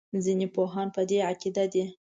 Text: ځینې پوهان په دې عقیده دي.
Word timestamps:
ځینې 0.23 0.47
پوهان 0.55 0.87
په 0.95 1.01
دې 1.09 1.17
عقیده 1.29 1.65
دي. 1.73 1.83